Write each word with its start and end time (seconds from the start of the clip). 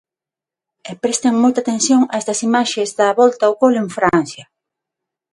E 0.89 0.91
presten 1.03 1.33
moita 1.43 1.59
atención 1.61 2.01
a 2.05 2.15
estas 2.21 2.39
imaxes 2.49 2.89
da 2.99 3.07
volta 3.21 3.43
ao 3.45 3.57
cole 3.61 3.79
en 3.83 3.89
Francia. 3.97 4.45